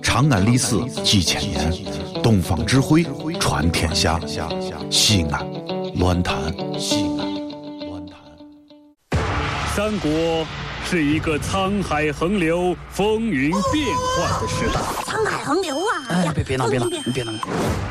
[0.00, 1.72] 长安历史几千年，
[2.22, 3.04] 东方智慧
[3.40, 4.20] 传天下。
[4.90, 5.44] 西安，
[5.96, 6.36] 乱谈
[6.78, 7.26] 西安，
[7.88, 8.16] 乱谈。
[9.74, 10.46] 三国
[10.84, 13.86] 是一个沧海横流、风云变
[14.16, 14.80] 幻的时代。
[15.04, 16.06] 沧海横流啊！
[16.10, 17.32] 哎，别别闹，别闹，你别闹！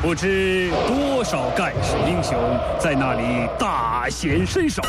[0.00, 2.38] 不知多少盖世英雄
[2.80, 4.82] 在那里大显身手。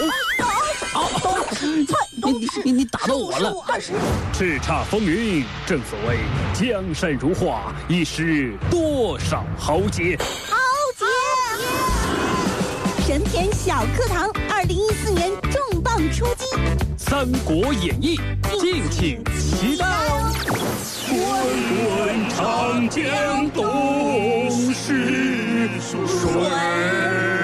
[2.23, 3.53] 你你你你打到我了！
[4.33, 6.19] 叱咤风云，正所谓
[6.53, 10.17] 江山如画，一时多少豪杰。
[10.49, 10.57] 豪
[10.97, 11.05] 杰！
[13.05, 16.45] 神篇小课堂，二零一四年重磅出击，
[16.97, 18.19] 《三国演义》，
[18.61, 19.85] 敬请期待！
[21.09, 21.17] 滚
[21.85, 27.38] 滚长江东逝水。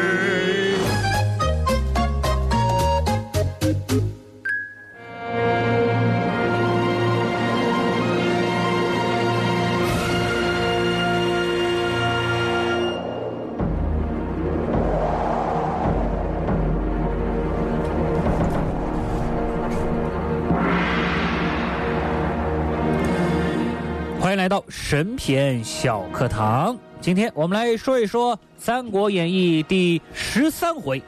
[24.35, 26.77] 迎来到神篇小课堂。
[26.99, 31.01] 今天我们来说一说《三国演义》第十三回，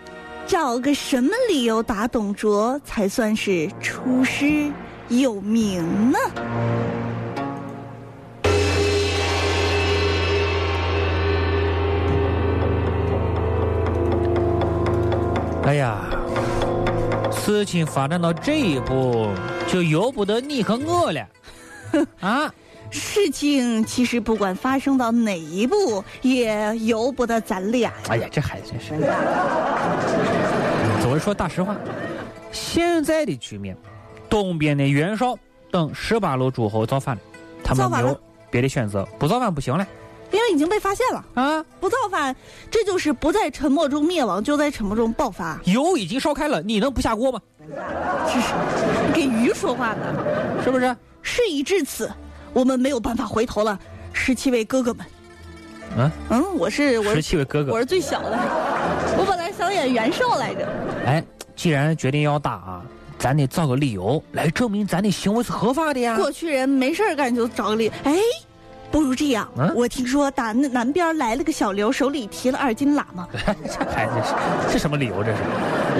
[0.45, 4.71] 找个什么理由打董卓才算是出师
[5.09, 6.17] 有名呢？
[15.65, 15.99] 哎呀，
[17.29, 19.27] 事情发展到这一步，
[19.67, 21.27] 就由不得你和我了。
[22.19, 22.53] 啊，
[22.89, 27.91] 事情其实不管发生到哪一步，也由不得咱俩。
[28.09, 29.05] 哎呀，这孩子真是。
[31.01, 31.75] 总是说大实话，
[32.51, 33.77] 现在的局面，
[34.29, 35.37] 东边的袁绍
[35.71, 37.21] 等十八路诸侯造反了，
[37.63, 39.85] 他们没有别的选择，不造反不行了。
[40.29, 41.63] 因为已经被发现了啊！
[41.79, 42.35] 不造反，
[42.69, 45.57] 这就是不在沉默中灭亡，就在沉默中爆发。
[45.63, 47.39] 油已经烧开了，你能不下锅吗？
[48.27, 48.53] 这是
[49.13, 50.03] 给鱼说话呢，
[50.61, 50.93] 是不是？
[51.21, 52.11] 事已至此，
[52.57, 53.77] 我们没有办法回头了。
[54.13, 55.05] 十七位哥哥们，
[55.95, 58.31] 嗯嗯，我是我十七位哥哥，我是最小的。
[59.15, 60.67] 我本来想演袁绍来着。
[61.05, 61.23] 哎，
[61.55, 62.81] 既然决定要打啊，
[63.19, 66.17] 咱得找个理由来证明咱的行为是合法的呀。
[66.17, 68.15] 过去人没事干就找个理，哎。
[68.89, 73.27] 不如这样，我听说打南南边来了个小刘，手里提了二斤喇嘛。
[73.35, 74.13] 这孩子
[74.65, 75.21] 是是什么理由？
[75.23, 75.37] 这是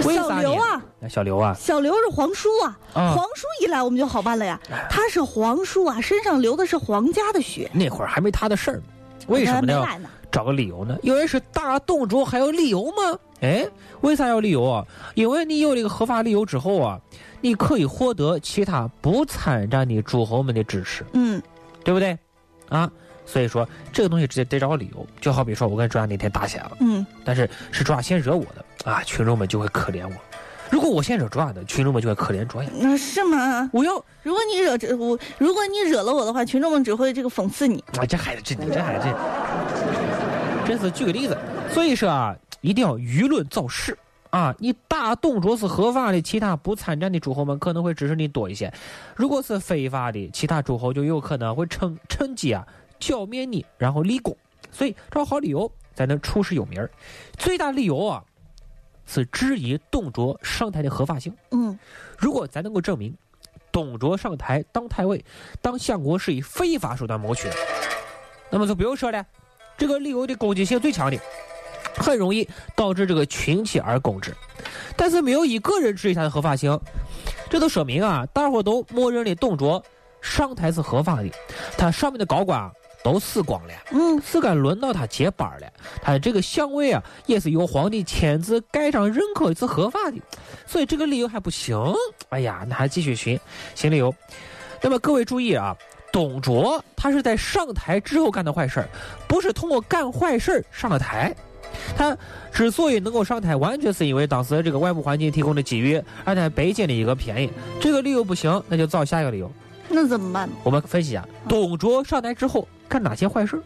[0.02, 2.78] 小刘啊，小刘啊，小刘是皇叔啊。
[2.94, 4.60] 皇叔一来，我们就好办了呀。
[4.90, 7.70] 他是皇叔啊，身上流的是皇家的血。
[7.74, 8.82] 那会儿还没他的事儿，
[9.28, 9.86] 为什么呢？
[10.32, 10.98] 找个理由呢？
[11.02, 13.20] 因为是大董卓，还有理由吗？
[13.42, 13.68] 哎，
[14.02, 14.86] 为啥要理由啊？
[15.14, 17.00] 因为你有了一个合法理由之后啊，
[17.40, 21.06] 你可以获得其他不参战的诸侯们的支持。
[21.14, 21.42] 嗯，
[21.84, 22.18] 对不对？
[22.70, 22.92] 啊，
[23.28, 30.14] 所以说这个东西直接得找个理由，就好比说我跟卓雅那天打起来了，嗯，但是是卓雅先惹我的啊，群众们就会可怜我；
[30.72, 32.70] 如果我先惹卓雅的，群众们就会可怜卓雅。
[32.80, 33.70] 那是吗？
[33.74, 33.94] 我要
[34.24, 37.84] 如果你惹这我，如果你惹了我的话，群众们只会这个讽刺你。
[38.00, 39.08] 啊，这孩子真的，这孩子
[40.66, 41.38] 真是举个例子。
[41.70, 43.98] 所以说啊，一定要舆论造势
[44.30, 44.54] 啊！
[44.60, 48.70] 你打董卓是合法的，其他不参战的诸侯们可能会支持你多一些；
[49.16, 52.66] 如果是非法的，其他诸侯就有可能会趁趁机啊
[53.00, 54.36] 剿灭你，然后立功。
[54.72, 56.90] 所以找好理由才能出师有名儿。
[57.38, 58.24] 最大理由啊，
[59.06, 61.34] 是质疑董卓上台的合法性。
[61.52, 61.78] 嗯，
[62.18, 63.16] 如果咱能够证明
[63.72, 65.24] 董卓上台当太尉、
[65.62, 67.56] 当相国是以非法手段谋取的，
[68.50, 69.26] 那么就不用说了，
[69.78, 71.18] 这个理由的攻击性最强的。
[71.96, 74.32] 很容易导致这个群起而攻之，
[74.96, 76.80] 但是没有一个人质疑他的合法性，
[77.50, 79.84] 这都说明啊，大伙都默认了董卓
[80.22, 81.32] 上台是合法的，
[81.76, 82.72] 他上面的高官啊
[83.14, 85.68] 都死光了，嗯，是该轮到他接班了，
[86.02, 90.18] 他的这个相位啊也是由皇帝签字盖章认可是合法的，
[90.66, 91.78] 所以这个理由还不行，
[92.30, 93.40] 哎呀，那还继续寻
[93.76, 94.14] 寻理由。
[94.82, 95.76] 那么各位注意啊，
[96.12, 98.86] 董卓他是在上台之后干的坏事
[99.28, 101.36] 不是通过干坏事上了台。
[101.96, 102.18] 他
[102.52, 107.52] 之所以能够上台，完全是因为当时这个外部环境提供的机遇，而他北京的一个便宜。
[107.80, 109.52] 这个理由不行，那就找下一个理由。
[109.90, 110.50] 那怎么办？
[110.64, 113.62] 我们分析啊，董卓上台之后干哪些坏事？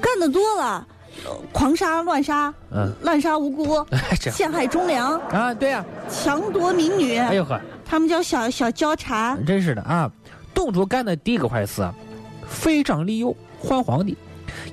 [0.00, 0.86] 干的多了，
[1.52, 3.86] 狂杀乱杀，嗯，滥杀无辜，
[4.30, 7.16] 陷害忠良啊，对啊，强夺民女。
[7.16, 9.44] 哎呦呵，他们叫小小交蝉。
[9.46, 10.10] 真是的啊，
[10.52, 11.88] 董卓干的第一个坏事，
[12.48, 14.16] 废张立右，换皇帝。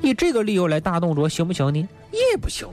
[0.02, 1.88] 以这个理由来打董卓行不行呢？
[2.12, 2.68] 也不行，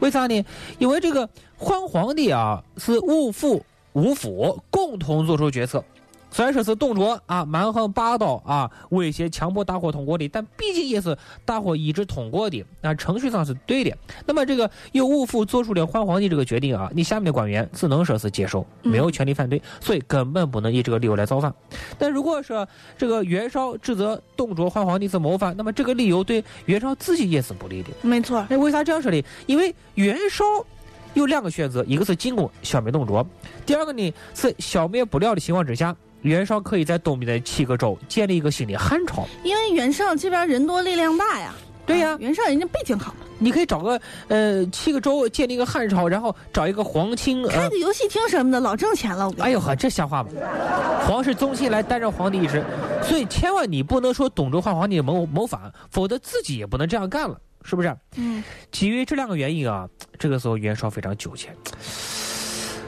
[0.00, 0.44] 为啥呢？
[0.78, 5.82] 因为这个换皇帝啊，是五府五府共同做出决策，
[6.30, 13.96] 虽然说是董卓啊蛮横霸道啊，威胁强迫大伙通过的，但毕竟也是大伙一致通过的，那程序上是对的。
[14.26, 21.54] 那么这个由武府做出了换皇帝这个决定啊，你下面的官员只能说是接受，没有权利反对，所以根本不能以这个理由来造反。
[21.98, 22.68] 但如果说
[22.98, 27.88] 这个袁绍指责董卓换皇帝是谋反，那么这个理由对袁绍自己也是不利的。
[28.02, 29.22] 没错，那为啥这样说呢？
[29.46, 30.44] 因为袁绍。
[31.14, 33.26] 有两个选择，一个是进攻消灭董卓，
[33.64, 35.96] 第二个呢是消灭不了的情况之下，
[36.26, 39.26] 袁绍可以在东边的七个州建立一个新的汉朝。
[39.44, 41.54] 因为袁绍这边人多力量大呀。
[41.86, 49.32] 对呀，袁绍人家背景好，你可以找个呃七个州建立一个汉朝，然后找一个皇亲，开个游戏厅什么的，老挣钱了。
[49.38, 50.30] 哎呦呵，这瞎话吗？
[51.06, 52.64] 皇室宗亲来担任皇帝一职，
[53.04, 57.38] 所以千万你不能说董卓换皇帝谋谋反，否则自己也不能这样干了。
[57.62, 57.96] 是不是？
[58.16, 59.88] 嗯，基于这两个原因啊，
[60.18, 61.54] 这个时候袁绍非常纠结。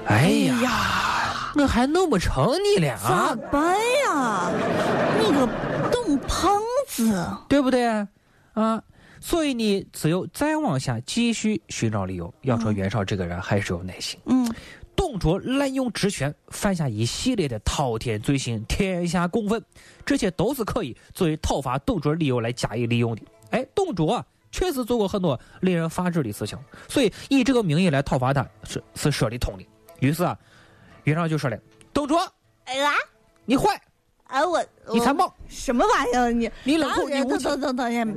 [0.07, 0.29] 哎
[0.63, 1.28] 呀，
[1.59, 4.49] 我还弄不成你俩，咋办呀？
[5.21, 5.49] 你个
[5.91, 7.85] 董胖子，对不对？
[8.53, 8.81] 啊，
[9.21, 12.33] 所以你只有再往下继续寻找理由。
[12.43, 14.21] 要说袁绍这个人还是有耐心。
[14.27, 14.49] 嗯，
[14.95, 19.61] 董卓滥用职权，犯下一系列的滔天罪行，天下公愤，
[20.07, 23.23] 这些都是可以作为讨伐董卓理由来加以利用的。
[23.51, 24.25] 哎，董卓啊。
[24.51, 26.59] 确实做过很多令人发指的事情，
[26.89, 29.67] 所以以这个名义来讨伐他是是说得通的。
[30.01, 30.39] 于是啊，
[31.09, 31.59] 袁绍就说了
[31.93, 32.21] ：“董卓，
[32.65, 32.93] 哎呀，
[33.47, 33.81] 你坏，
[34.25, 34.63] 哎我
[34.93, 36.51] 你残暴，什么玩意儿你？
[36.65, 38.17] 你冷酷，你无情，等等等等，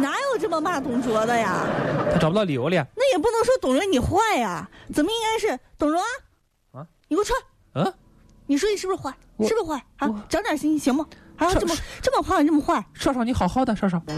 [0.00, 1.64] 哪有这么骂董卓的呀？
[2.12, 2.84] 他找不到理由了。
[2.96, 6.00] 那也不能说董卓你坏呀，怎么应该是董卓
[6.72, 6.84] 啊？
[7.06, 7.32] 你给我出
[7.74, 7.82] 来！
[7.82, 7.94] 啊，
[8.46, 9.14] 你说你是不是坏？
[9.40, 10.08] 是不是坏啊？
[10.28, 11.06] 长点心行吗？
[11.36, 14.02] 啊，这么这么胖，这么坏，少少你好好的，少少。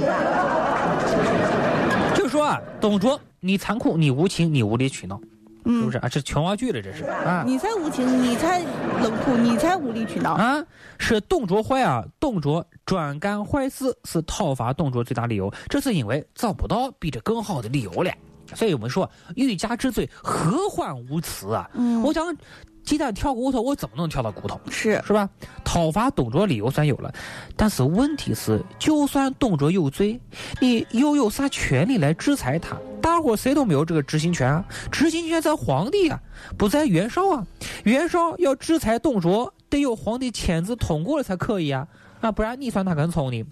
[2.14, 5.20] 就说啊，董卓，你残酷，你无情，你无理取闹，
[5.64, 6.08] 是不是啊？
[6.08, 7.42] 这琼瑶剧了，这是啊。
[7.46, 8.60] 你才无情，你才
[9.02, 10.64] 冷酷，你才无理取闹啊！
[10.98, 12.04] 是董卓坏啊！
[12.20, 15.52] 董卓专干坏事，是讨伐董卓最大理由。
[15.68, 18.12] 这是因为找不到比这更好的理由了。
[18.54, 21.70] 所以我们说，欲加之罪，何患无辞啊？
[21.74, 22.36] 嗯，我想。
[22.84, 24.60] 鸡蛋挑骨头，我怎么能挑到骨头？
[24.68, 25.26] 是是吧？
[25.64, 27.10] 讨伐董卓理由算有了，
[27.56, 30.20] 但是问题是，就算董卓有罪，
[30.60, 32.76] 你又有啥权利来制裁他？
[33.04, 34.64] 大伙谁都没有这个执行权啊！
[34.90, 36.18] 执行权在皇帝啊，
[36.56, 37.46] 不在袁绍啊。
[37.84, 41.86] 袁绍要制裁董卓，得有皇帝签字通过了才可以啊。
[42.22, 43.44] 那不然你算哪根葱呢？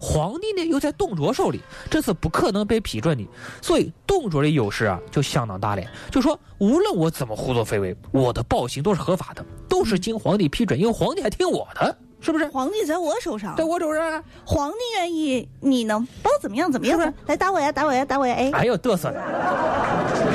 [0.00, 3.24] 皇帝呢又在董卓手里，这是不可能被批准的。
[3.62, 5.82] 所以董卓的优势啊就相当大了。
[6.10, 12.46] 就说无论我怎么胡作非为，我的暴行都是合法的，都是经皇帝批准，因为皇帝还听我的，是不是？
[12.48, 14.22] 皇帝在我手上，在我手上。
[14.44, 16.70] 皇帝愿意，你能包怎么样？
[16.70, 17.14] 怎么样？
[17.26, 17.70] 来打我呀！
[17.70, 18.04] 打我呀！
[18.04, 18.34] 打我呀！
[18.34, 19.12] 哎，哎呦嘚瑟！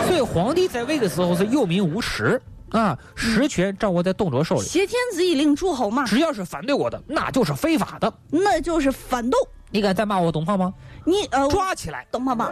[0.07, 2.41] 所以皇帝在位的时候是有名无实。
[2.69, 4.61] 啊，实权掌握在董卓手里。
[4.61, 6.05] 挟天子以令诸侯嘛。
[6.05, 9.37] 只要是反对我的，那就是非法的，那就是反动。
[9.69, 10.73] 你敢再骂我董胖吗？
[11.03, 12.49] 你呃，抓起来，董胖胖？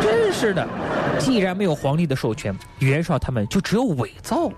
[0.00, 0.64] 真是的，
[1.18, 4.48] 既然没有皇帝的授权，袁绍他们就只有伪造，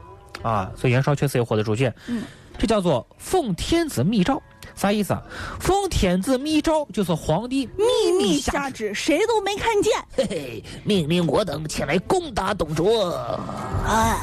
[0.43, 1.91] 啊，所以袁绍确实也活得出去。
[2.09, 2.23] 嗯，
[2.59, 4.41] 这叫做奉天子密诏。
[4.75, 5.23] 啥意思啊？
[5.61, 7.85] 奉天子密诏就是皇帝秘
[8.17, 9.93] 密下旨，谁都没看见。
[10.17, 13.11] 嘿嘿，命令我等前来攻打董卓。
[13.13, 14.17] 啊，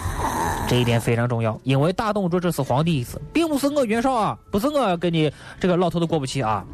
[0.68, 6.66] 这一点非常重要，因为大董卓这是皇帝意思，并不是我袁绍啊，不是我跟你这个老头子过不去啊。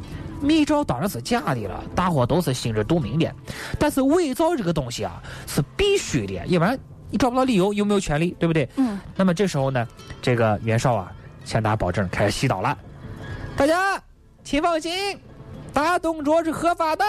[0.42, 3.29] 密诏当然是假的了，大伙都是心知肚明的。
[3.77, 6.79] 但是伪造这个东西啊是必须的，要不然
[7.10, 8.68] 你找不到理由，又没有权利，对不对？
[8.77, 8.98] 嗯。
[9.18, 9.86] 那么这时候呢，
[10.22, 11.12] 这个袁绍啊
[11.46, 12.78] 向大家保证，开始洗脑了。
[13.56, 14.02] 大家，
[14.44, 15.18] 请放心，
[15.72, 17.06] 打董卓是合法的，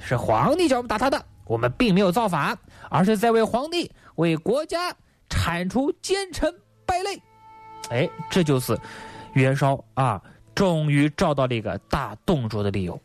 [0.00, 2.56] 是皇帝叫我们打他的，我们并没有造反，
[2.88, 4.94] 而是在为皇帝、为国家
[5.28, 6.54] 铲除奸臣
[6.86, 7.20] 败类。
[7.90, 8.78] 哎，这就是
[9.34, 10.22] 袁绍啊，
[10.54, 12.98] 终于找到了一个打董卓的理由。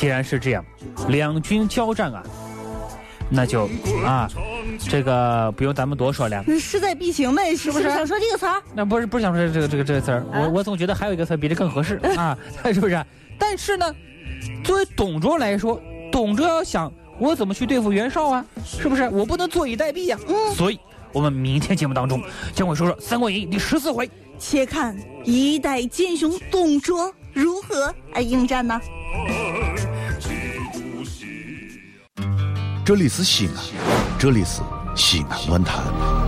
[0.00, 0.64] 既然是这样，
[1.08, 2.22] 两军交战啊，
[3.28, 3.68] 那就
[4.02, 4.26] 啊，
[4.78, 7.84] 这个不用咱们多说了，势在必行呗，是不是？
[7.90, 8.62] 想说这个词儿？
[8.74, 12.34] 那不是不是想说这个这个这个词儿，我我总觉得还有一个词比这更合适 啊，
[12.72, 13.04] 是不是？
[13.38, 13.94] 但是呢，
[14.64, 15.78] 作为董卓来说，
[16.10, 19.06] 董卓要想我怎么去对付袁绍啊，是不是？
[19.10, 20.18] 我不能坐以待毙呀。
[20.26, 20.54] 嗯。
[20.54, 20.80] 所以，
[21.12, 22.22] 我们明天节目当中
[22.54, 28.80] 将会说说《三国演义》第十四回，且看一代奸雄董卓如何来应战呢？
[32.90, 33.54] 这里是西安，
[34.18, 34.62] 这里是
[34.96, 36.19] 西安论坛。